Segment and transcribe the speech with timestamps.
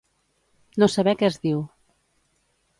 [0.83, 1.63] No saber què es diu.